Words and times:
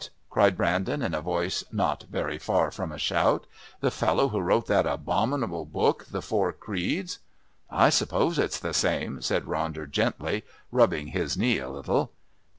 cried 0.31 0.57
Brandon 0.57 1.03
in 1.03 1.13
a 1.13 1.21
voice 1.21 1.63
not 1.71 2.05
very 2.09 2.39
far 2.39 2.71
from 2.71 2.91
a 2.91 2.97
shout. 2.97 3.45
"The 3.81 3.91
fellow 3.91 4.29
who 4.29 4.39
wrote 4.39 4.65
that 4.65 4.87
abnominable 4.87 5.65
book, 5.71 6.07
The 6.09 6.23
Four 6.23 6.51
Creeds?" 6.53 7.19
"I 7.69 7.91
suppose 7.91 8.39
it's 8.39 8.59
the 8.59 8.73
same," 8.73 9.21
said 9.21 9.45
Ronder 9.45 9.87
gently, 9.87 10.43
rubbing 10.71 11.09
his 11.09 11.37
knee 11.37 11.59
a 11.59 11.69
little. 11.69 12.13